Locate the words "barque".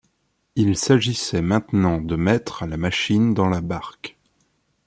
3.61-4.17